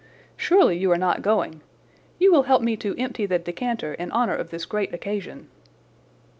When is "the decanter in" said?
3.27-4.11